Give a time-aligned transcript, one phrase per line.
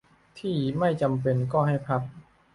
[0.39, 2.01] ที่ไม่จำเป็นก็ให้พับ